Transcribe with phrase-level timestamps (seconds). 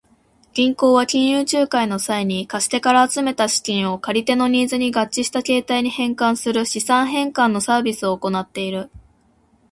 [0.55, 8.89] 銀行は金融仲介の際に、貸し手から集めた資金を借り手のニーズに合致した形態に変換する資産変換のサービスを行っている。